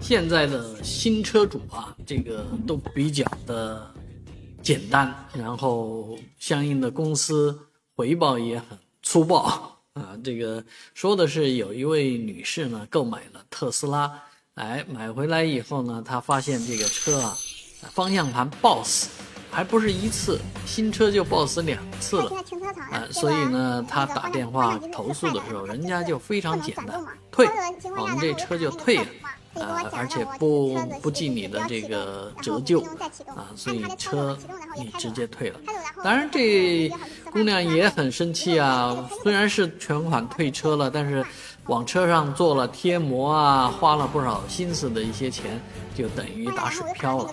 [0.00, 3.88] 现在的新车主啊，这个都比较的
[4.62, 7.56] 简单，然后相应的公司
[7.94, 9.42] 回报也很粗暴
[9.94, 10.16] 啊。
[10.24, 14.12] 这个说的是有一位女士呢，购买了特斯拉，
[14.54, 17.38] 哎，买回来以后呢，她发现这个车啊，
[17.92, 19.10] 方向盘抱死。
[19.52, 22.30] 还不是一次，新车就爆死两次了，
[22.92, 27.48] 啊，所以呢，他打电话投诉的时候，人家就非常简单，退，
[27.98, 29.06] 我们这车就退了，
[29.54, 32.80] 啊，而且不不计你的这个折旧，
[33.26, 34.38] 啊，所以车
[34.78, 35.60] 你直接退了。
[36.04, 36.90] 当然，这
[37.32, 41.24] 姑娘也很生气啊，虽然是全款退车了，但是
[41.70, 45.62] 往车上做了贴膜啊，花了不少心思的一些钱，
[45.94, 47.32] 就等于打水漂了。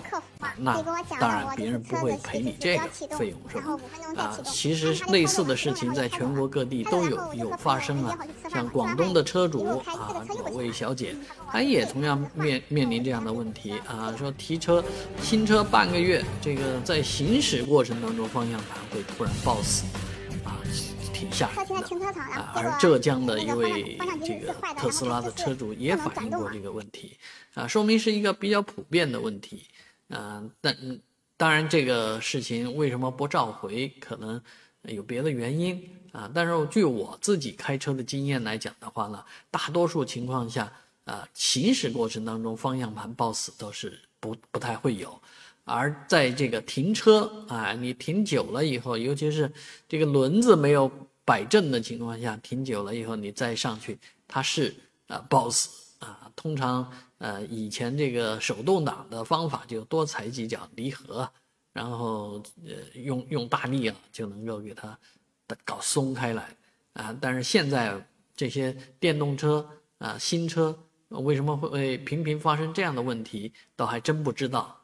[0.56, 0.80] 那
[1.18, 2.84] 当然，别人不会赔你这个
[3.16, 3.76] 费用，是吧？
[4.16, 8.16] 啊，其实类似的事情在全国各地都有有发生啊。
[8.48, 11.16] 像广东的车主啊，某位小姐，
[11.50, 14.82] 她也同样面面临这样的问题啊，说提车
[15.20, 19.82] 新车半个月，这个在行驶过程当中方向盘会突然抱死，
[20.44, 20.60] 啊，
[21.12, 21.66] 挺吓人
[22.00, 22.52] 的啊。
[22.54, 27.16] 而浙江的一位这个特斯拉的车主也反映过这个问题，
[27.54, 29.66] 啊，说明是一个比较普遍的问题。
[30.08, 30.76] 嗯，但
[31.36, 34.40] 当然这个事情为什么不召回，可能
[34.82, 36.30] 有别的原因啊。
[36.34, 40.72] 但是据我自己开车的经验来讲的话呢，大多数情况下
[41.04, 45.20] 啊，行驶过程当中方向盘抱死都是不不太会有，
[45.68, 49.52] 而在这个停车啊，你停久了以后，尤其是
[49.86, 50.90] 这个轮子没有
[51.24, 54.74] 摆正的情况下，停久了以后你再上去，它是
[55.06, 55.68] 啊抱死。
[55.98, 56.88] 啊，通常
[57.18, 61.28] 呃以前这个手动挡的方法就多踩几脚离合，
[61.72, 64.96] 然后呃用用大力啊就能够给它
[65.64, 66.56] 搞松开来
[66.92, 67.12] 啊。
[67.20, 67.92] 但是现在
[68.36, 74.80] 这些电动车啊新车为什么会频频发生这样的问题，倒还真不知道